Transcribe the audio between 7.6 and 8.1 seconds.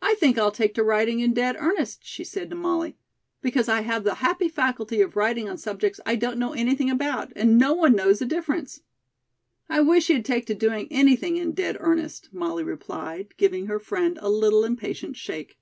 one